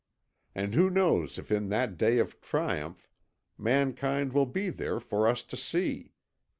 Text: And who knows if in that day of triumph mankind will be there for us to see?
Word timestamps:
And 0.55 0.73
who 0.73 0.89
knows 0.89 1.37
if 1.37 1.51
in 1.51 1.69
that 1.69 1.95
day 1.95 2.17
of 2.17 2.41
triumph 2.41 3.07
mankind 3.55 4.33
will 4.33 4.47
be 4.47 4.71
there 4.71 4.99
for 4.99 5.27
us 5.27 5.43
to 5.43 5.55
see? 5.55 6.13